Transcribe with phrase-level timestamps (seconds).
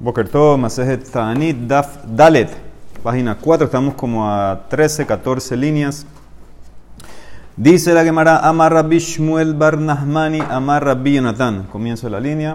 [0.00, 1.10] Boker Tov, Masejet
[1.66, 2.48] Daf Dalet,
[3.02, 6.06] página 4, estamos como a 13, 14 líneas.
[7.56, 11.64] Dice la Gemara, Amar Rabbi Shmuel Bar Nahmani, Amar Rabbi Yonatan.
[11.64, 12.54] Comienzo la línea.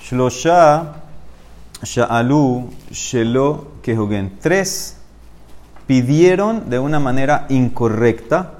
[0.00, 0.94] Shlosha
[1.82, 4.38] Sha'alu Shelo Kehogen.
[4.40, 4.96] Tres
[5.88, 8.52] pidieron de una manera incorrecta.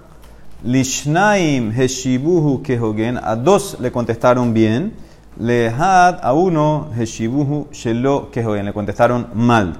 [0.64, 3.16] Lishnaim Heshibuhu Kehogen.
[3.16, 5.03] A dos le contestaron bien.
[5.38, 8.64] Lehad a uno, Heshibuhu Shelo Kehogen.
[8.66, 9.74] Le contestaron mal.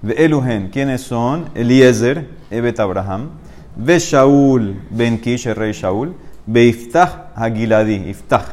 [0.00, 1.50] Ve Eluhen, ¿quiénes son?
[1.54, 3.30] Eliezer, Ebet Abraham.
[3.76, 6.14] Ve Shaul, Ben Kish, el rey Shaul.
[6.46, 8.44] Ve Iftah Hagiladi, Iftah.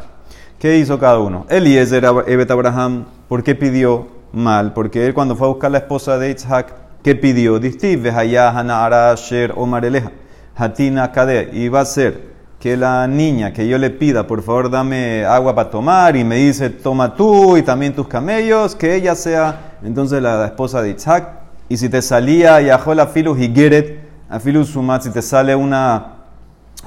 [0.58, 1.46] ¿Qué hizo cada uno?
[1.50, 4.74] Eliezer, Ebet Abraham, ¿por qué pidió mal?
[4.74, 6.74] Porque él cuando fue a buscar la esposa de Itzhak,
[7.04, 7.60] ¿qué pidió?
[7.60, 10.12] Distiv, Vehaya, Hana, Ara, Sher, Omar, Eleja.
[10.56, 11.52] Hatina, Kade.
[11.54, 12.29] Y va a ser
[12.60, 16.36] que la niña que yo le pida, por favor, dame agua para tomar y me
[16.36, 21.30] dice, toma tú y también tus camellos, que ella sea entonces la, esposa de Isaac.
[21.70, 26.16] Y si te salía Yahola Filu Higeret, a Filu Sumat, si te sale una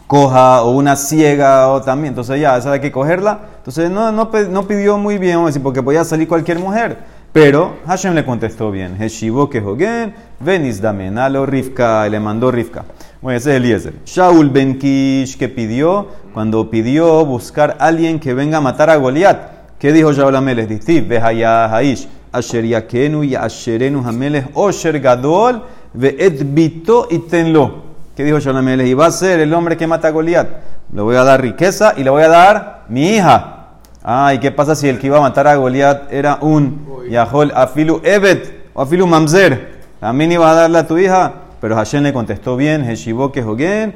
[0.06, 3.40] coja o una ciega o también, entonces ya, esa hay que cogerla.
[3.58, 6.98] Entonces no, no, no pidió muy bien, vamos a decir, porque podía salir cualquier mujer.
[7.32, 9.00] Pero Hashem le contestó bien.
[9.00, 12.84] Heshivo que jogen, venis damenalo Rifka, y le mandó Rifka.
[13.22, 13.94] Bueno, ese es Eliezer.
[14.04, 18.96] Shaul Ben Kish que pidió, cuando pidió buscar a alguien que venga a matar a
[18.96, 19.78] Goliat.
[19.78, 20.68] ¿Qué dijo Shaul Ameles?
[20.68, 25.62] Distiv, Behaya Haish, Asher Yakenu y Asherenu Hameles, Osher Gadol,
[25.94, 27.84] Ve'et Bito y Tenlo.
[28.16, 28.88] ¿Qué dijo Shaul Ameles?
[28.88, 30.48] Y va a ser el hombre que mata a Goliat.
[30.92, 33.68] Le voy a dar riqueza y le voy a dar mi hija.
[34.02, 37.52] Ah, ¿y qué pasa si el que iba a matar a Goliat era un Yahol
[37.54, 39.80] Afilu Evet o Afilu Mamzer?
[40.00, 41.41] También iba a darle a tu hija.
[41.62, 43.94] Pero Hashem le contestó bien, Heshiboke Hogen,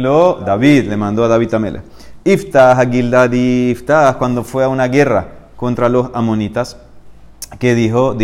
[0.00, 1.82] lo, David, le mandó a David Tamela.
[2.22, 6.76] Iftah, Agildadi, Iftah, cuando fue a una guerra contra los amonitas,
[7.58, 8.16] que dijo,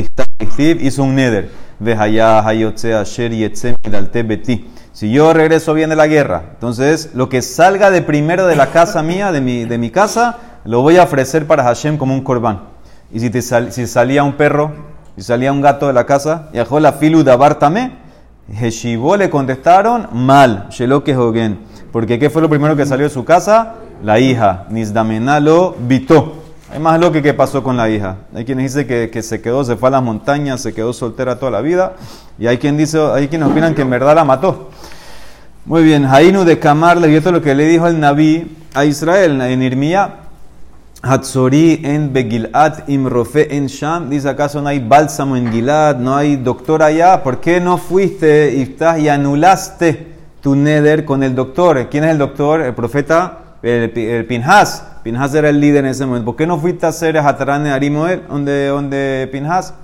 [0.56, 1.50] hizo un neder,
[1.80, 4.70] Vehaya, Hayotze, Asher, Yetzem, Dalte, Beti.
[4.92, 8.70] Si yo regreso bien de la guerra, entonces lo que salga de primero de la
[8.70, 12.22] casa mía, de mi, de mi casa, lo voy a ofrecer para Hashem como un
[12.22, 12.60] corbán.
[13.12, 14.70] Y si, te si salía un perro,
[15.16, 18.06] si salía un gato de la casa, y la filu dabartame,
[18.52, 21.58] Heshivó le contestaron mal, Sheloke Hogen.
[21.92, 23.74] Porque ¿qué fue lo primero que salió de su casa?
[24.02, 24.66] La hija.
[24.70, 26.34] Nizdamenalo vitó.
[26.70, 28.16] Hay más lo que, pasó con la hija.
[28.34, 31.38] Hay quienes dicen que, que, se quedó, se fue a las montañas, se quedó soltera
[31.38, 31.94] toda la vida.
[32.38, 34.70] Y hay quien dice, hay quienes opinan que en verdad la mató.
[35.64, 39.40] Muy bien, Hainu de Kamar le dio lo que le dijo el Naví a Israel
[39.40, 40.27] en Irmía.
[41.08, 44.10] Hatzori en Begilat Imrofe en Sham.
[44.10, 47.22] Dice acaso no hay bálsamo en Gilad, no hay doctor allá.
[47.22, 50.08] ¿Por qué no fuiste estás, y anulaste
[50.42, 51.88] tu neder con el doctor?
[51.90, 52.60] ¿Quién es el doctor?
[52.60, 54.84] El profeta, el, Pinhas.
[55.02, 56.26] Pinhas era el líder en ese momento.
[56.26, 59.74] ¿Por qué no fuiste a hacer Hatarán de Arimoel, donde, donde Pinhas?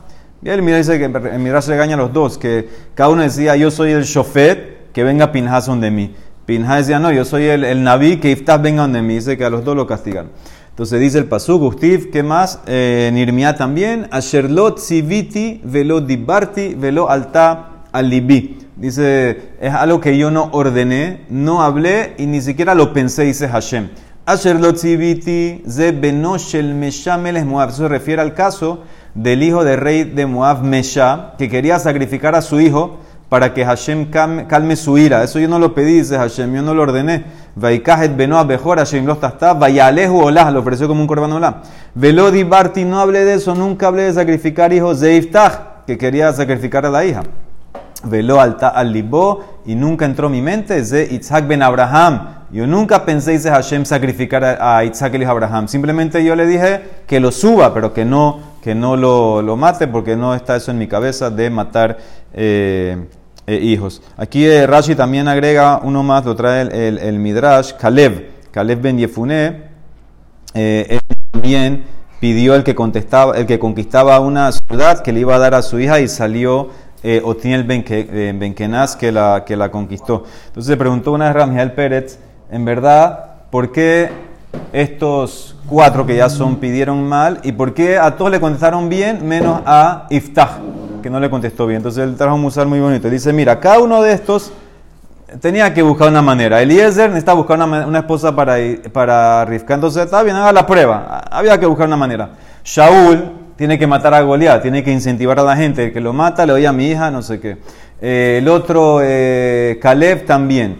[0.42, 3.56] Y él mira, dice que en Midrash regaña a los dos, que cada uno decía,
[3.56, 6.14] yo soy el shofet, que venga Pinhas donde mí.
[6.44, 9.14] Pinhas decía, no, yo soy el, el Naví, que Iftah venga donde mí.
[9.14, 10.26] Dice que a los dos lo castigan.
[10.74, 12.58] Entonces dice el pasuk, Ustif, ¿qué más?
[12.66, 18.58] Eh, Nirmia también, Asherlot siviti velo dibarti velo alta alibi.
[18.74, 23.46] Dice, es algo que yo no ordené, no hablé y ni siquiera lo pensé, dice
[23.46, 23.90] Hashem.
[24.26, 27.68] Asherlot siviti ze benoshel meshameles Moab.
[27.68, 28.82] Eso se refiere al caso
[29.14, 32.98] del hijo del rey de Moab, Mesha, que quería sacrificar a su hijo
[33.28, 35.22] para que Hashem calme su ira.
[35.22, 37.44] Eso yo no lo pedí, dice Hashem, yo no lo ordené.
[37.56, 41.62] Vaikajet benoa bejor, Hashem lo está, vayalehu olah, lo ofreció como un corban olah.
[41.94, 46.32] Velodi Barti, no hablé de eso, nunca hablé de sacrificar hijos de Iftach, que quería
[46.32, 47.22] sacrificar a la hija.
[48.04, 52.28] Veló al libó y nunca entró mi mente, de Itzhak ben Abraham.
[52.50, 55.69] Yo nunca pensé, dice Hashem, sacrificar a Itzhak el hijo Abraham.
[55.69, 59.88] Simplemente yo le dije que lo suba, pero que no, que no lo, lo mate,
[59.88, 61.98] porque no está eso en mi cabeza de matar.
[62.34, 63.06] Eh,
[63.47, 64.03] eh, hijos.
[64.16, 69.62] Aquí eh, Rashi también agrega uno más, lo trae el, Midrash, Caleb, Caleb ben Yefune,
[70.55, 71.00] eh, él
[71.32, 71.84] también
[72.21, 75.62] pidió el que, contestaba, el que conquistaba una ciudad que le iba a dar a
[75.62, 76.70] su hija y salió
[77.02, 80.25] eh, Otiniel Benkenaz que la, que la conquistó.
[80.47, 82.19] Entonces se preguntó una vez Ramjiel Pérez,
[82.50, 84.11] en verdad, ¿por qué
[84.73, 89.26] estos cuatro que ya son pidieron mal y por qué a todos le contestaron bien
[89.29, 90.61] menos a Iftah?
[91.04, 91.76] Que no le contestó bien.
[91.76, 93.10] Entonces él trajo un musal muy bonito.
[93.10, 94.50] Dice, mira, cada uno de estos
[95.38, 96.62] tenía que buscar una manera.
[96.62, 98.56] Eliezer necesitaba buscar una, una esposa para,
[98.90, 99.46] para.
[99.50, 101.22] Entonces, está bien, haga la prueba.
[101.30, 102.30] Había que buscar una manera.
[102.64, 105.92] Shaul tiene que matar a Goliat, tiene que incentivar a la gente.
[105.92, 107.58] Que lo mata le doy a mi hija, no sé qué.
[108.00, 110.78] Eh, el otro, eh, Caleb también.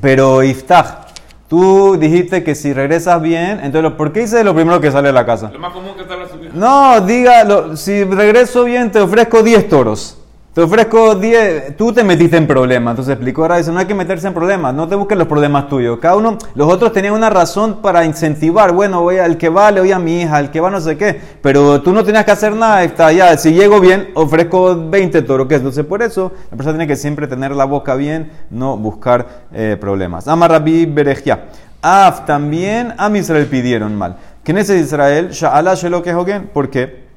[0.00, 1.07] Pero Iftach,
[1.48, 5.14] Tú dijiste que si regresas bien, entonces, ¿por qué dices lo primero que sale de
[5.14, 5.50] la casa?
[5.50, 6.50] Lo más común que está la subida.
[6.52, 10.18] No, diga, lo- si regreso bien, te ofrezco 10 toros.
[10.58, 12.90] Te ofrezco 10, tú te metiste en problemas.
[12.90, 15.68] Entonces explicó ahora dice, no hay que meterse en problemas, no te busques los problemas
[15.68, 16.00] tuyos.
[16.00, 18.72] Cada uno, los otros tenían una razón para incentivar.
[18.72, 20.96] Bueno, voy al que va, le voy a mi hija, al que va no sé
[20.96, 21.16] qué.
[21.42, 23.36] Pero tú no tenías que hacer nada, está ya.
[23.36, 25.46] Si llego bien, ofrezco 20 toros.
[25.46, 25.54] ¿qué?
[25.54, 29.76] Entonces por eso la persona tiene que siempre tener la boca bien, no buscar eh,
[29.80, 30.26] problemas.
[30.26, 31.44] Amar Rabbi Berejia.
[31.80, 34.16] Af también a Israel pidieron mal.
[34.42, 35.28] ¿Quién es Israel?
[35.30, 36.02] Sha'ala Shelo.
[36.52, 37.07] ¿Por qué?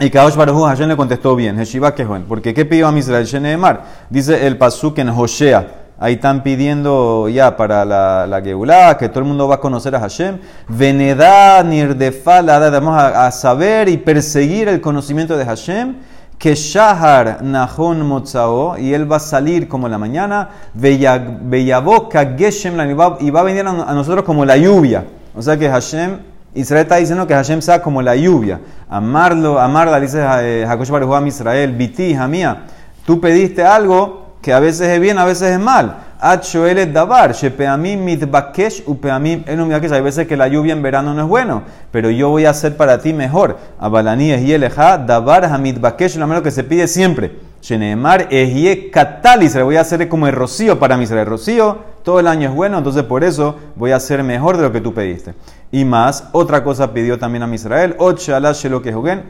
[0.00, 3.26] Y Kadosh Baruj Hashem le contestó bien, Heshiva Kehoen, porque ¿qué pidió a Israel?
[3.26, 5.66] Sheneemar, dice el pasuk en Hoshea,
[5.98, 9.96] ahí están pidiendo ya para la, la Geulah, que todo el mundo va a conocer
[9.96, 10.38] a Hashem,
[10.68, 15.96] Venedá, Nirdefa, vamos a, a saber y perseguir el conocimiento de Hashem,
[16.38, 22.78] que Shahar Nahon Motzao, y él va a salir como la mañana, Beyabó Geshem
[23.20, 25.04] y va a venir a nosotros como la lluvia.
[25.34, 26.18] O sea que Hashem
[26.54, 28.60] Israel está diciendo que Hashem sea como la lluvia.
[28.88, 32.64] Amarlo, amarla, dice eh, Hakosh Baruj Hu a Israel, Biti, mía,
[33.04, 35.96] tú pediste algo que a veces es bien, a veces es mal.
[36.20, 39.92] At shoelet davar, shepeamim mitbakesh upeamim enum yakesh.
[39.92, 41.62] Hay veces que la lluvia en verano no es bueno,
[41.92, 43.58] pero yo voy a hacer para ti mejor.
[43.78, 47.36] Abalani es yeleja, davar hamitbakesh, lo menos que se pide siempre.
[47.62, 49.64] Sheneemar ehie katal Israel.
[49.64, 51.20] Voy a hacer como el rocío para Israel.
[51.20, 54.62] El rocío todo el año es bueno, entonces por eso voy a hacer mejor de
[54.62, 55.34] lo que tú pediste.
[55.70, 59.24] Y más, otra cosa pidió también a Israel, Ochala Shelo Kehugen,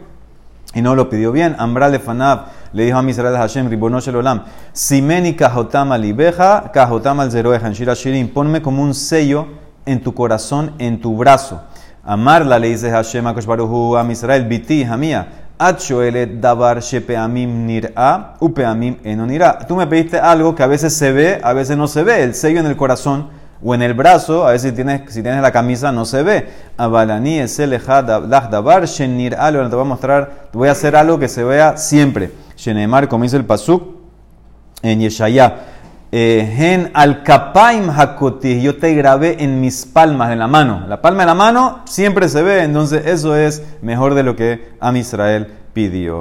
[0.75, 1.56] y no lo pidió bien.
[1.58, 7.67] Ambra Lefanav le dijo a Israel Hashem, Ribono Shelolam, Simeni Kajotam alibeja, Kajotam al Zeroeja,
[7.67, 9.46] en Shirin, ponme como un sello
[9.87, 11.62] en tu corazón, en tu brazo.
[12.05, 18.37] Amarla le dice Hashem a Baruhu a Israel, Biti, hija mía, Achoelet davar shepeamim nir'a,
[18.38, 19.67] upeamim enonir'a.
[19.67, 22.23] Tú me pediste algo que a veces se ve, a veces no se ve.
[22.23, 23.29] El sello en el corazón
[23.63, 26.49] o en el brazo, a veces si tienes, si tienes la camisa no se ve.
[26.77, 29.51] Abalani es el davar shenir'a.
[29.51, 32.31] Te voy a mostrar, te voy a hacer algo que se vea siempre.
[32.57, 33.83] Shenemar, como dice el pasuk
[34.83, 35.57] en Yeshaya.
[36.11, 40.85] Gen al kapaim hakoti, yo te grabé en mis palmas de la mano.
[40.89, 44.73] La palma de la mano siempre se ve, entonces eso es mejor de lo que
[44.81, 45.49] Am Israel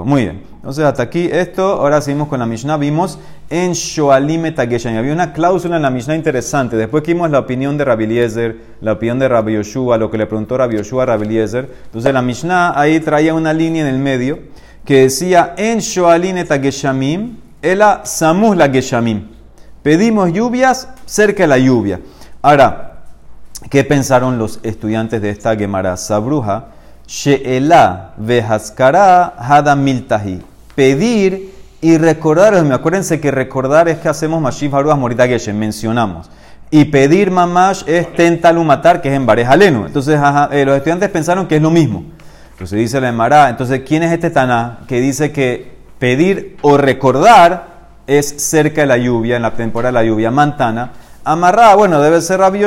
[0.05, 1.63] Muy bien, entonces hasta aquí esto.
[1.63, 2.77] Ahora seguimos con la Mishnah.
[2.77, 3.17] Vimos
[3.49, 4.97] en Shoalim Etageshan.
[4.97, 6.75] Había una cláusula en la Mishnah interesante.
[6.75, 10.19] Después que vimos la opinión de Rabbi Eliezer, la opinión de Rabbi Yoshua, lo que
[10.19, 11.67] le preguntó Rabbi Yoshua a Rabbi Eliezer.
[11.85, 14.39] Entonces la Mishnah ahí traía una línea en el medio
[14.85, 19.27] que decía en Shoalim Etageshamim, ela Samus la Geshamim.
[19.81, 21.99] Pedimos lluvias cerca de la lluvia.
[22.43, 23.05] Ahora,
[23.71, 25.97] ¿qué pensaron los estudiantes de esta Gemara?
[25.97, 26.67] Sabruja,
[27.07, 30.41] She'ela vehaskara hada miltahi.
[30.75, 32.53] Pedir y recordar.
[32.53, 36.29] Acuérdense que recordar es que hacemos Mashiv Haruas Morita Geshem, mencionamos.
[36.69, 39.85] Y pedir mamash es tentalumatar, que es en Barejalenu.
[39.85, 40.19] Entonces,
[40.51, 42.03] eh, los estudiantes pensaron que es lo mismo.
[42.51, 47.77] Entonces dice la Gemara, entonces, ¿quién es este Taná que dice que pedir o recordar
[48.07, 50.91] es cerca de la lluvia, en la temporada de la lluvia, Mantana.
[51.23, 52.61] Amarrada, bueno, debe ser Rabbi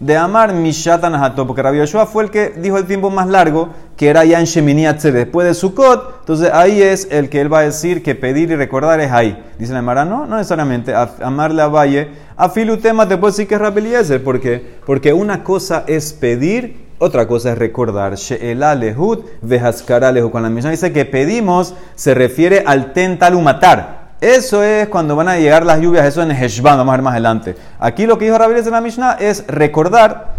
[0.00, 3.68] de Amar Mishatan Hato, porque Rabbi Yoshua fue el que dijo el tiempo más largo,
[3.96, 7.58] que era ya en Shemini después de Sukkot, entonces ahí es el que él va
[7.60, 9.44] a decir que pedir y recordar es ahí.
[9.58, 13.56] Dice la Amara, no, no necesariamente, amarle a Valle, a Filutema te puede decir que
[13.56, 14.78] es Rabbi Eliezer, ¿por qué?
[14.86, 18.14] Porque una cosa es pedir, otra cosa es recordar.
[18.14, 20.12] She'ela lehut vehaskara.
[20.30, 23.99] Cuando la Mishnah dice que pedimos, se refiere al tentalumatar.
[24.20, 27.12] Eso es cuando van a llegar las lluvias, eso en Heshvan, vamos a ver más
[27.12, 27.56] adelante.
[27.78, 30.34] Aquí lo que dijo Rabbi en la Mishnah es recordar,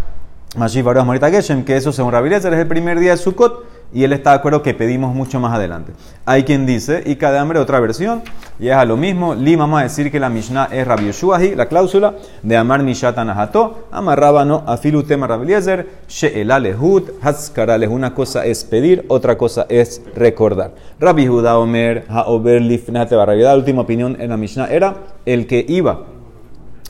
[1.64, 4.62] que eso según Rabbi es el primer día de Sukkot, y él está de acuerdo
[4.62, 5.92] que pedimos mucho más adelante.
[6.24, 8.22] Hay quien dice, y cada hambre otra versión,
[8.58, 11.54] y es a lo mismo, Li vamos a decir que la Mishnah es Rabbi Yeshuahi,
[11.54, 18.14] la cláusula de Amar Mishatan Ahato, Amarrábano, Afilu Tema Rabbi Eliezer, She'ela Lehut, Haskara Una
[18.14, 20.72] cosa es pedir, otra cosa es recordar.
[20.98, 24.94] Rabbi Judá Omer, Haober Lifnate la última opinión en la Mishnah era
[25.26, 26.04] el que iba,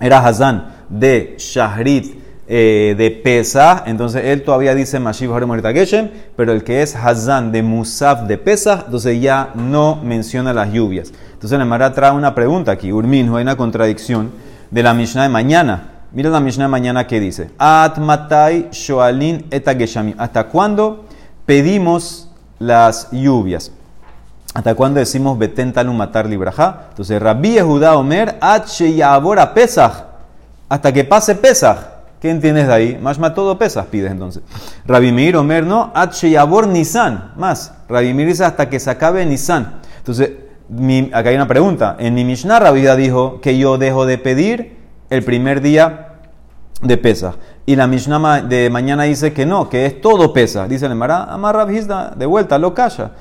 [0.00, 2.21] era Hazán de Shahrit,
[2.54, 7.50] eh, de Pesach, entonces él todavía dice Mashiv Harem Geshem, pero el que es Hazán
[7.50, 11.14] de Musaf de Pesach, entonces ya no menciona las lluvias.
[11.32, 14.32] Entonces la Mara trae una pregunta aquí, Urmin, hay una contradicción
[14.70, 15.92] de la Mishnah de mañana.
[16.12, 17.48] Mira la Mishnah de mañana que dice,
[18.70, 19.46] shoalin.
[20.18, 21.06] ¿Hasta cuándo
[21.46, 22.28] pedimos
[22.58, 23.72] las lluvias?
[24.52, 26.88] ¿Hasta cuándo decimos betentalum matar libraja?
[26.90, 30.04] Entonces, Rabbi Yehuda Omer, at sheyabora Pesach.
[30.68, 31.91] Hasta que pase Pesach.
[32.22, 32.98] ¿Qué entiendes de ahí?
[33.02, 34.44] Más todo pesas pides entonces.
[34.86, 37.32] Rabimir Omer no, at sheyabor Nisan.
[37.36, 37.74] Más.
[37.88, 39.80] Rabimir dice hasta que se acabe Nisan.
[39.98, 40.30] Entonces,
[40.68, 41.96] mi, acá hay una pregunta.
[41.98, 44.76] En mi Mishnah Rabida dijo que yo dejo de pedir
[45.10, 46.20] el primer día
[46.80, 47.34] de pesa.
[47.66, 50.68] Y la Mishnah de mañana dice que no, que es todo pesa.
[50.68, 53.14] Dice el Emara, Amar de vuelta, lo calla.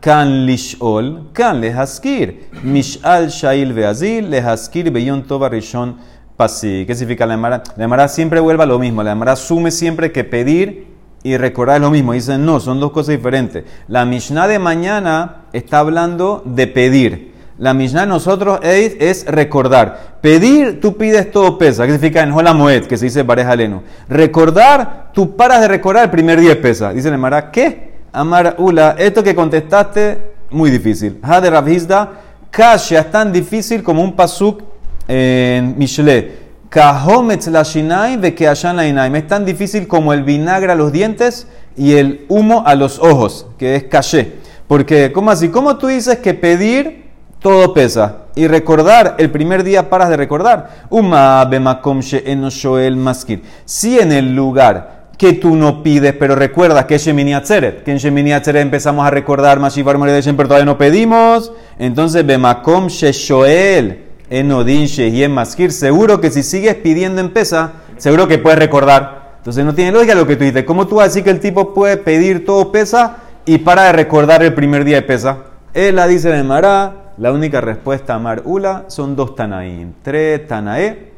[0.00, 2.48] Kan lishol, kan lehaskir.
[2.64, 5.98] Mishal shail veazil, lehaskir beyon tova rishon
[6.42, 6.84] pasi.
[6.86, 7.62] ¿Qué significa la Emara?
[7.76, 9.00] La Emara siempre vuelve a lo mismo.
[9.04, 10.88] La Emara asume siempre que pedir
[11.22, 12.14] y recordar es lo mismo.
[12.14, 13.62] Dicen, no, son dos cosas diferentes.
[13.86, 17.32] La Mishnah de mañana está hablando de pedir.
[17.58, 20.18] La Mishnah nosotros es, recordar.
[20.20, 21.86] Pedir, tú pides todo pesa.
[21.86, 23.84] ¿Qué significa en Hola Moed, que se dice pareja leno?
[24.08, 26.92] Recordar, tú paras de recordar el primer día pesa.
[26.92, 27.92] Dice la Emara, ¿qué?
[28.12, 31.20] Amar Ula, esto que contestaste, muy difícil.
[31.22, 32.10] Ha de Rabhizda,
[32.50, 34.71] Kasha es tan difícil como un pasuk
[35.12, 36.40] en Mishle.
[36.70, 41.46] Kahometz la shinai de que la Es tan difícil como el vinagre a los dientes
[41.76, 44.32] y el humo a los ojos, que es caché.
[44.66, 45.50] Porque, ¿cómo así?
[45.50, 48.20] ¿Cómo tú dices que pedir todo pesa?
[48.34, 50.86] Y recordar, el primer día paras de recordar.
[50.88, 53.42] Uma bemakom el maskir.
[53.66, 57.90] Si en el lugar que tú no pides, pero recuerdas que es Shemini Atzeret, que
[57.90, 61.52] en Shemini Atzeret empezamos a recordar Mashivar Moredeshem, pero todavía no pedimos.
[61.78, 64.01] Entonces, bemakom shoel
[64.32, 69.34] Enodin Shehiem Maskir, seguro que si sigues pidiendo en pesa, seguro que puedes recordar.
[69.36, 70.64] Entonces no tiene lógica lo que tú dices.
[70.64, 73.92] ¿Cómo tú vas a decir que el tipo puede pedir todo pesa y para de
[73.92, 75.36] recordar el primer día de pesa?
[75.74, 79.92] Él la dice de Mará, la única respuesta a Mar Ula son dos Tanaim.
[80.02, 81.11] Tres Tanae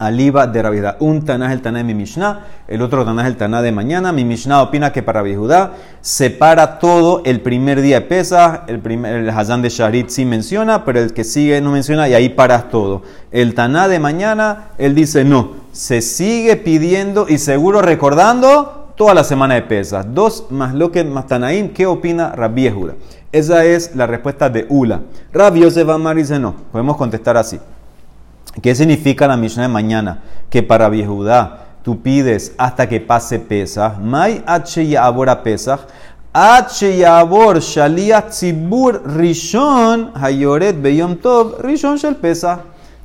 [0.00, 0.96] Aliba de Rabihudá.
[0.98, 4.12] Un Taná el Taná de mi Mishnah, el otro Taná el Taná de mañana.
[4.12, 9.16] Mi Mishnah opina que para Rabihudá separa todo el primer día de Pesach, el, primer,
[9.16, 12.70] el Hazán de Sharit sí menciona, pero el que sigue no menciona y ahí paras
[12.70, 13.02] todo.
[13.30, 19.22] El Taná de mañana, él dice no, se sigue pidiendo y seguro recordando toda la
[19.22, 20.06] semana de Pesach.
[20.06, 22.94] Dos más lo que más Tanaim, ¿qué opina Rabbi Yehuda?
[23.32, 25.02] Esa es la respuesta de Ula.
[25.32, 27.60] Rabbi Yosef Amar dice no, podemos contestar así.
[28.62, 30.22] ¿Qué significa la misión de mañana?
[30.50, 33.98] Que para Viejudá tú pides hasta que pase Pesach.
[33.98, 34.84] Mai H
[35.42, 35.80] Pesach.
[36.32, 42.60] H Yabor Shaliat Tzibur Rishon Hayoret Beyom Tov Rishon Shel Pesach.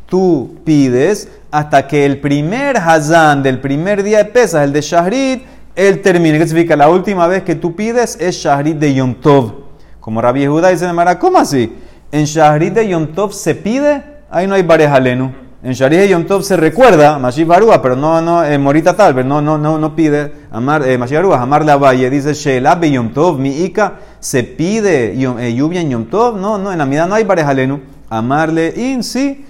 [0.08, 5.44] Tú pides hasta que el primer Hazán del primer día de Pesach, el de Shahrit,
[5.76, 6.38] él termine.
[6.38, 6.76] ¿Qué significa?
[6.76, 9.54] La última vez que tú pides es Shahrit de Yom Tov.
[10.00, 11.76] Como Rabbi Yehuda dice de ¿cómo así?
[12.12, 15.45] En Shahrit de Yom Tov se pide ahí no hay varias alenu.
[15.66, 19.42] En Shari Yom Tov se recuerda Mashiv Barúa, pero no, no, eh, Morita Talber, no,
[19.42, 23.40] no, no, no pide amar, eh, Barúa, amar la valle, dice Sheela be Yom Tov,
[23.40, 27.16] mi Ika, se pide eh, lluvia en Yom Tov, no, no, en la mitad no
[27.16, 27.82] hay varias alenu.
[28.12, 29.44] Amarle in, sí,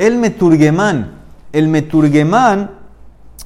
[0.00, 1.12] el Meturgeman,
[1.52, 2.70] el Meturgeman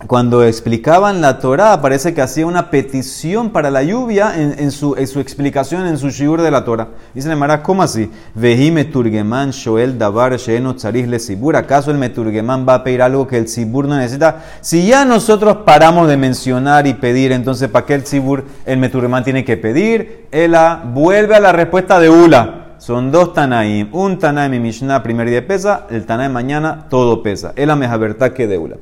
[0.07, 5.89] cuando explicaban la Torah, parece que hacía una petición para la lluvia en, su, explicación,
[5.89, 6.91] en su shiur de la Torah.
[7.15, 8.09] Dice Mara, ¿cómo así?
[8.37, 11.57] Vejime turgeman shoel davar sheeno le sibur.
[11.57, 14.45] ¿Acaso el meturgeman va a pedir algo que el sibur no necesita?
[14.61, 19.25] Si ya nosotros paramos de mencionar y pedir, entonces ¿para qué el sibur, el meturgeman
[19.25, 20.29] tiene que pedir?
[20.31, 22.59] Ela vuelve a la respuesta de Ula.
[22.79, 23.89] Son dos Tanaim.
[23.93, 25.87] Un Tanaim y Mishnah, primer día pesa.
[25.91, 27.53] El Tanaim mañana, todo pesa.
[27.57, 28.77] Ela verdad que de Ula.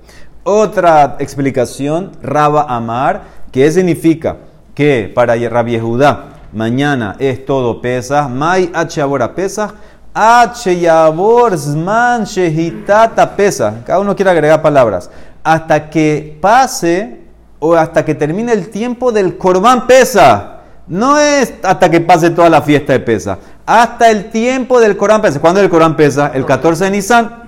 [0.49, 4.37] Otra explicación, Raba Amar, que significa
[4.77, 9.75] que para Rabbi Judá mañana es todo pesa, Mai H ahora pesa,
[10.15, 13.83] H Yabor Zman Shehitata pesa.
[13.85, 15.11] Cada uno quiere agregar palabras.
[15.43, 17.23] Hasta que pase
[17.59, 20.61] o hasta que termine el tiempo del Corbán pesa.
[20.87, 23.37] No es hasta que pase toda la fiesta de pesa.
[23.67, 25.41] Hasta el tiempo del Corán pesa.
[25.41, 26.31] ¿Cuándo el Corán pesa?
[26.33, 27.43] El 14 de Nisan.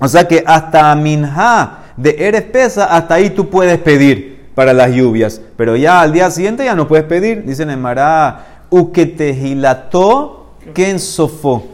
[0.00, 4.92] O sea que hasta Minha de Eres Pesa, hasta ahí tú puedes pedir para las
[4.92, 5.40] lluvias.
[5.56, 7.44] Pero ya al día siguiente ya no puedes pedir.
[7.44, 11.66] Dicen en Mará, Uketehilató Ken Sofó.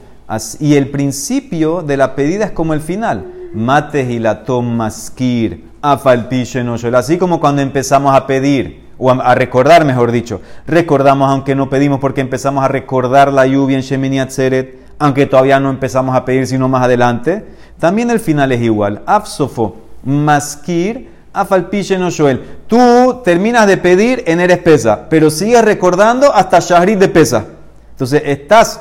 [0.59, 3.27] Y el principio de la pedida es como el final.
[3.55, 5.65] Matehilató Maskir.
[5.83, 10.41] Así como cuando empezamos a pedir o a, recordar, mejor dicho.
[10.67, 15.61] Recordamos, aunque no pedimos, porque empezamos a recordar la lluvia en Shemini Atzeret, aunque todavía
[15.61, 17.45] no empezamos a pedir, sino más adelante.
[17.79, 19.03] También el final es igual.
[19.05, 22.41] Afsofo, maskir, afalpiche no shoel.
[22.67, 27.47] Tú terminas de pedir en eres pesa, pero sigues recordando hasta shahrit de pesa.
[27.91, 28.81] Entonces estás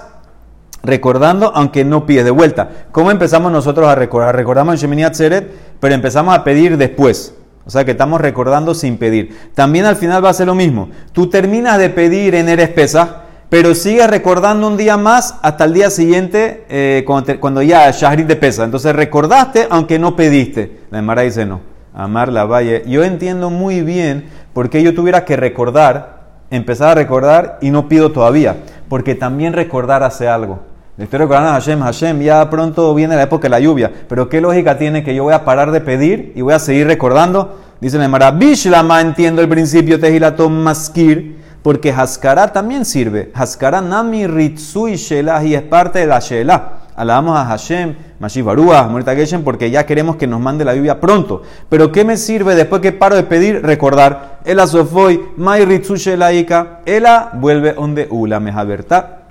[0.84, 2.70] recordando aunque no pides de vuelta.
[2.92, 4.36] ¿Cómo empezamos nosotros a recordar?
[4.36, 5.50] Recordamos en Shemini Atzeret,
[5.80, 7.36] pero empezamos a pedir después.
[7.66, 9.52] O sea que estamos recordando sin pedir.
[9.54, 10.90] También al final va a ser lo mismo.
[11.14, 13.23] Tú terminas de pedir en Eres Pesa,
[13.54, 17.06] pero sigues recordando un día más hasta el día siguiente eh,
[17.40, 18.64] cuando, ya Shahrit de Pesa.
[18.64, 20.80] Entonces recordaste aunque no pediste.
[20.90, 21.62] La Emara dice no.
[21.94, 22.82] Amar la valle.
[22.88, 27.88] Yo entiendo muy bien por qué yo tuviera que recordar, empezar a recordar y no
[27.88, 28.58] pido todavía.
[28.90, 30.62] Porque también recordar hace algo.
[30.98, 33.92] Le estoy recordando a Hashem, Hashem, ya pronto viene la época de la lluvia.
[34.10, 36.88] Pero ¿qué lógica tiene que yo voy a parar de pedir y voy a seguir
[36.88, 37.60] recordando?
[37.80, 43.32] Dice la Emara, Bishlama, entiendo el principio Tehilatom Maskir, porque Haskara también sirve.
[43.34, 46.82] Haskara Nami Ritsui Shelah y es parte de la Shelah.
[46.96, 51.00] Alabamos a Hashem, Mashiv Baruah, Morita Geshem, porque ya queremos que nos mande la lluvia
[51.00, 51.42] pronto.
[51.68, 53.64] Pero ¿qué me sirve después que paro de pedir?
[53.64, 54.42] Recordar.
[54.46, 59.23] Ela Sofoy, Mai Ritsu Shelaika, Ela vuelve donde Ula Mejaberta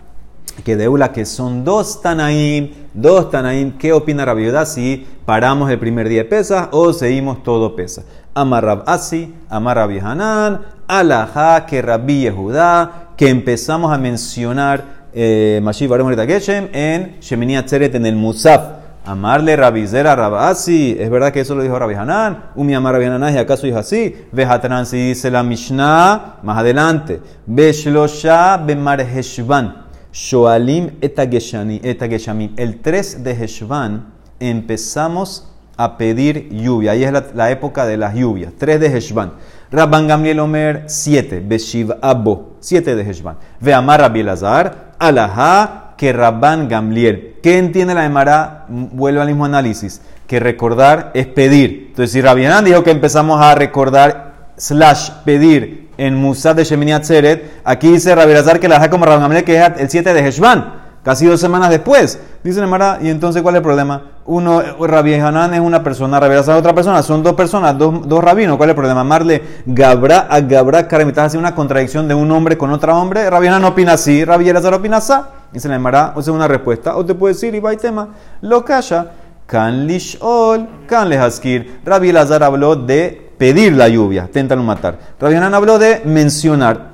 [0.64, 5.78] que de Ula, que son dos Tanaim, dos Tanaim, ¿qué opina Rabbi si paramos el
[5.78, 8.04] primer día de Pesas o seguimos todo Pesas?
[8.34, 15.90] Amarrab Asi, Amarrab Hanan, Alaha, que Rabbi Yehudá, que empezamos a mencionar eh, Mashiv
[16.26, 18.82] Geshem en Shemini Atzeret en el Musaf.
[19.04, 23.34] Amarle Rabizera Rabasi, es verdad que eso lo dijo Rabbi Hanan, Umi Amar Rabbi Hanan,
[23.34, 29.81] y acaso dijo así, Vejatran si dice la Mishnah, más adelante, Beshlosha Bemar Heshvan,
[30.12, 32.52] Shoalim etageshamim.
[32.56, 36.92] El 3 de Heshvan empezamos a pedir lluvia.
[36.92, 38.52] Ahí es la, época de las lluvias.
[38.58, 39.32] 3 de Heshvan.
[39.70, 41.40] Rabban Gamliel Omer 7.
[41.40, 43.36] Beshiv Abo 7 de Heshvan.
[43.60, 44.92] Veamar Rabbi Elazar.
[44.98, 47.36] Alaha que Rabban Gamliel.
[47.42, 48.66] ¿Qué entiende la Emara?
[48.68, 50.02] Vuelve al mismo análisis.
[50.26, 51.86] Que recordar es pedir.
[51.88, 57.60] Entonces, si Rabbi dijo que empezamos a recordar slash pedir en Musad de Shemini Atzeret.
[57.64, 61.26] Aquí dice Rabbi que la deja como Rabbi que es el 7 de Heshvan, casi
[61.26, 62.18] dos semanas después.
[62.42, 64.02] Dice Nemara, ¿y entonces cuál es el problema?
[64.24, 68.22] Uno, Rabbi Hanan es una persona, Rabbi es otra persona, son dos personas, dos, dos
[68.22, 68.56] rabinos.
[68.56, 69.02] ¿Cuál es el problema?
[69.02, 73.30] Amarle Gabra a Gabra Karim, estás una contradicción de un hombre con otro hombre.
[73.30, 75.12] Rabbi Hanan opina así, Rabbi Elazar opina así.
[75.52, 76.96] Dice Nemara, o sea, una respuesta.
[76.96, 78.08] O te puede decir, y va tema,
[78.40, 79.12] lo calla.
[79.46, 81.80] Kan lishol, kan lehaskir.
[81.84, 85.16] Rabbi Elazar habló de pedir la lluvia, tentan matar.
[85.18, 86.92] Rabbi habló de mencionar,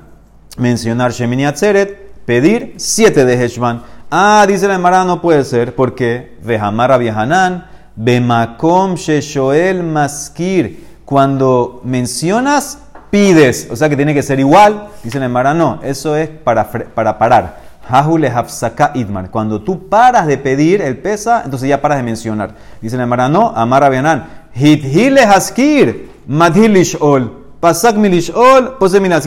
[0.57, 3.83] mencionar Shemini Atzeret, pedir siete de Heshvan.
[4.09, 11.81] Ah, dice la Emara, no puede ser, porque Vehamar Rabbi Hanan, Bemakom Sheshoel Maskir, cuando
[11.83, 12.79] mencionas,
[13.11, 16.67] pides, o sea que tiene que ser igual, dice la Emara, no, eso es para,
[16.67, 17.59] para parar.
[17.87, 19.29] Hahule hafsaka idmar.
[19.29, 22.55] Cuando tú paras de pedir el pesa, entonces ya paras de mencionar.
[22.81, 24.25] Dice la Emara, no, Amar Rabbi Hanan.
[24.55, 26.08] Hithile haskir.
[26.29, 27.31] Madhilish ol.
[27.59, 28.77] Pasak milish ol,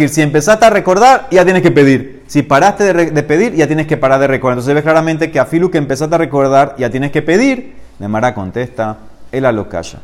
[0.09, 2.23] Si empezaste a recordar, ya tienes que pedir.
[2.29, 4.55] Si paraste de, pedir, ya tienes que parar de recordar.
[4.55, 7.75] Entonces ves claramente que a Filu que empezaste a recordar, ya tienes que pedir.
[7.99, 8.99] Nemara contesta,
[9.33, 9.99] el alokasha.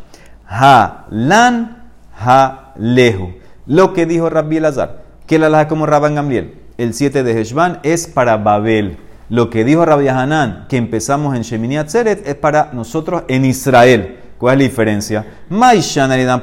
[0.46, 3.32] Ha lan ha lehu.
[3.66, 7.78] Lo que dijo Rabbi Elazar, que la laja como Rabban Gamliel, el 7 de Heshvan,
[7.84, 8.98] es para Babel.
[9.30, 14.16] Lo que dijo Rabbi Hanan, que empezamos en Shemini Atzeret, es para nosotros en Israel.
[14.38, 15.26] ¿Cuál es la diferencia?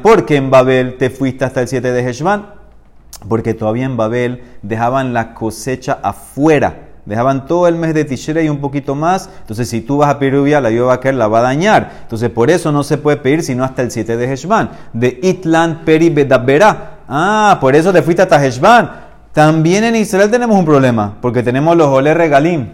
[0.02, 2.48] Porque en Babel te fuiste hasta el 7 de Heshvan?
[3.28, 6.82] Porque todavía en Babel dejaban la cosecha afuera.
[7.06, 9.30] Dejaban todo el mes de Tishrei y un poquito más.
[9.42, 11.44] Entonces, si tú vas a pedir lluvia, la lluvia va a caer, la va a
[11.44, 11.92] dañar.
[12.02, 14.72] Entonces, por eso no se puede pedir sino hasta el 7 de Heshvan.
[14.92, 16.98] De Itlan Peri Bedabera.
[17.08, 19.06] Ah, por eso te fuiste hasta Heshvan.
[19.32, 22.70] También en Israel tenemos un problema, porque tenemos los Ole Regalim.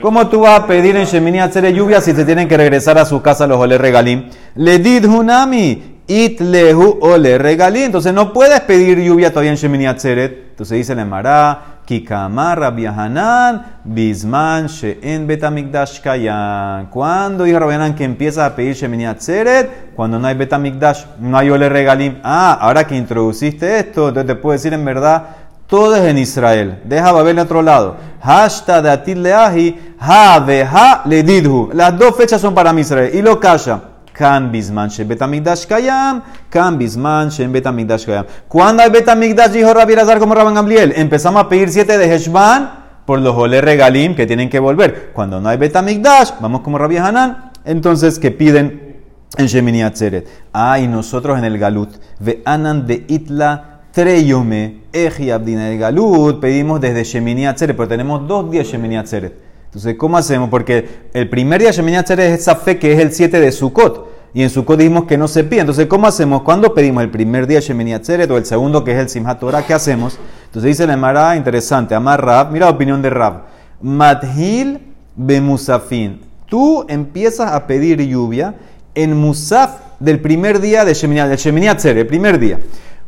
[0.00, 3.04] ¿Cómo tú vas a pedir en Shemini hacer lluvia si se tienen que regresar a
[3.04, 4.28] su casa los ole regalim?
[4.54, 7.84] Le did hunami, it lehu ole regalim.
[7.84, 10.50] Entonces no puedes pedir lluvia todavía en Shemini Atzeret.
[10.50, 16.86] Entonces dice el Mará, Kikamar Rabiahanan, Bisman She'en Betamikdash Kayan.
[16.86, 19.94] ¿Cuándo dijo Rabiahanan que empieza a pedir Shemini Atzeret?
[19.94, 22.18] Cuando no hay Betamikdash, no hay ole regalim.
[22.22, 26.80] Ah, ahora que introduciste esto, entonces te puedo decir en verdad todo es en Israel.
[26.84, 27.96] Deja Babel en otro lado.
[28.22, 31.70] Hashta de Atil Leahi, Ha le Didhu.
[31.72, 33.10] Las dos fechas son para Israel.
[33.14, 33.80] Y lo calla.
[34.12, 38.24] Kan bisman shen betamigdash kayam, kan bisman shen betamigdash kayam.
[38.48, 39.50] ¿Cuándo hay betamigdash?
[39.50, 40.94] Dijo Rabbi Razar como Rabban Gamliel.
[40.96, 45.10] Empezamos a pedir siete de Heshvan por los ole regalim que tienen que volver.
[45.12, 47.50] Cuando no hay betamigdash, vamos como Rabbi Hanan.
[47.66, 49.02] Entonces, que piden
[49.36, 50.26] en Shemini Atzeret.
[50.50, 51.90] Ah, y nosotros en el Galut.
[52.18, 58.28] Ve anan de Itla Treyome, Eji Abdina de Galut, pedimos desde Shemini Atzeret, pero tenemos
[58.28, 59.32] dos días Shemini Atzeret.
[59.64, 60.50] Entonces, ¿cómo hacemos?
[60.50, 64.10] Porque el primer día Shemini Atzeret es esa fe que es el 7 de Sukkot.
[64.34, 65.60] Y en Sukkot dijimos que no se pide.
[65.60, 66.42] Entonces, ¿cómo hacemos?
[66.42, 69.64] ¿Cuándo pedimos el primer día Shemini Atzeret o el segundo que es el Simhat Torah?
[69.66, 70.18] ¿Qué hacemos?
[70.44, 73.44] Entonces dice la Emara, interesante, Amar Rab, mira la opinión de Rab.
[73.80, 74.78] Madhil
[75.16, 76.20] Musafin.
[76.44, 78.56] Tú empiezas a pedir lluvia
[78.94, 82.60] en Musaf del primer día de Shemini, Atzeret, el primer día.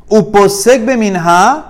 [0.08, 1.64] Uposek minha,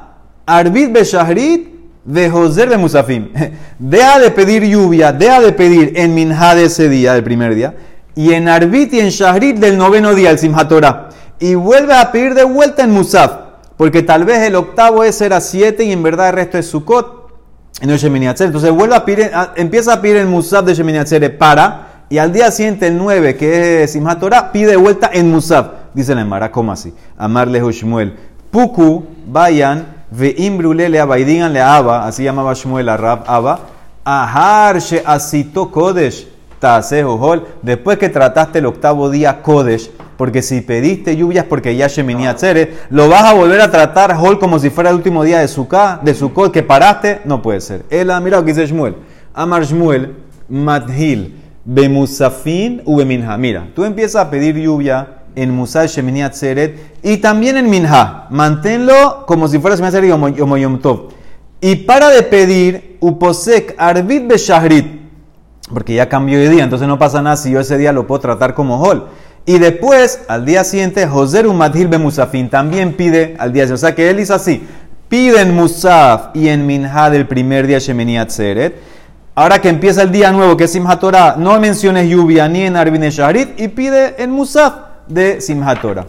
[0.47, 1.69] arbit beshahrit,
[2.05, 3.29] vejoser musafim.
[3.79, 7.75] Deja de pedir lluvia, deja de pedir en minha de ese día, del primer día,
[8.15, 10.73] y en arbit y en shahrit del noveno día, el simhat
[11.39, 13.33] Y vuelve a pedir de vuelta en musaf,
[13.77, 16.75] porque tal vez el octavo es era siete y en verdad el resto es
[17.81, 18.41] Atzeret.
[18.41, 20.99] Entonces vuelve a pedir, empieza a pedir el Musaf de Shemini
[21.39, 25.31] para, y al día siguiente, el 9, que es Simchat Torah, pide de vuelta en
[25.31, 25.67] Musaf.
[25.99, 26.95] Dice la Emara, ¿cómo así?
[27.17, 28.15] Amarle Shmuel.
[28.53, 33.59] Puku, vayan, ve imbrulele aba, y díganle a Abba, así llamaba Shmuel a Rab Abba,
[34.05, 36.29] Ahar she asito kodesh,
[37.05, 42.29] hol, después que trataste el octavo día kodesh, porque si pediste lluvias porque ya Shemini
[42.29, 45.49] Atzeret, lo vas a volver a tratar hol como si fuera el último día de
[45.49, 47.85] Sukkah, de Sukkot que paraste, no puede ser.
[47.91, 48.95] Él ha mirado que dice Shmuel.
[49.35, 50.15] Amar Shmuel,
[50.49, 51.35] Madhil,
[51.65, 53.37] Bemusafin u Beminha.
[53.37, 58.27] Mira, tú empiezas a pedir lluvia en Musa Shemini Atzeret y también en Minha.
[58.31, 61.11] Manténlo como si fuera Shemini Atzeret
[61.61, 61.69] y.
[61.71, 64.99] Y para de pedir Uposek Arbit Beshahrit
[65.73, 68.21] porque ya cambió de día, entonces no pasa nada si yo ese día lo puedo
[68.21, 69.09] tratar como hol.
[69.47, 73.75] Y después, al día siguiente, José Umadhil Musafin también pide al día siguiente.
[73.75, 74.67] O sea que él hizo así:
[75.09, 78.77] pide en Musaf y en Minha del primer día Shemini Atzeret.
[79.35, 82.77] Ahora que empieza el día nuevo, que es Simchat Torah, no menciones lluvia ni en
[82.77, 86.07] Arbin Shaharit y pide en Musaf de Simchat Torah.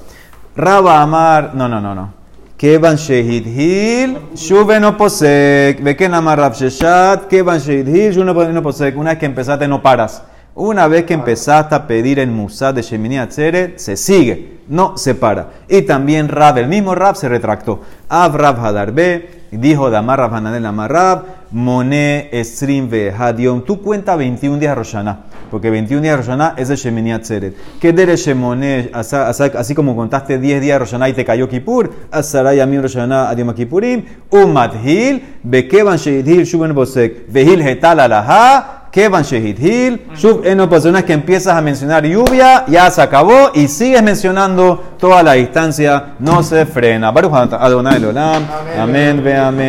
[0.55, 2.13] Raba Amar, no, no, no, no.
[2.57, 8.97] Kevan Shehid Hil, Shuve no posek, Beken Amar Rab Sheshat, Kevan Shuve no posek.
[8.97, 10.21] Una vez que empezaste, no paras.
[10.55, 15.15] Una vez que empezaste a pedir en Musad de Shemini Atzeret, se sigue, no se
[15.15, 15.51] para.
[15.69, 17.79] Y también Rab, el mismo Rab, se retractó.
[18.09, 23.63] Av Rab Hadarbe, dijo Damar Rab Hananel Amar Rab, Moné Esrim Hadion.
[23.63, 27.55] Tú cuenta 21 días Roshaná, porque 21 días de Roshaná es de Shemini Atzeret.
[27.79, 28.91] ¿Qué dere Shemoné?
[28.93, 33.53] Así como contaste 10 días de Roshaná y te cayó Kippur, Asaray Amim Roshaná Adiom
[33.53, 41.13] Kippurim, Umadhil, Bekevan Shehidhil, Shuben Bosek, Vehil Hetal Alaha, Kevan Shehidhil, Shub Eno Personas que
[41.13, 46.65] empiezas a mencionar lluvia, ya se acabó y sigues mencionando toda la distancia, no se
[46.65, 47.11] frena.
[47.11, 48.43] Baruch Adonai Olam,
[48.79, 49.67] amén, ve amén.